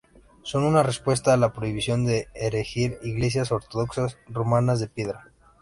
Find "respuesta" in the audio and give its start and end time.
0.81-1.31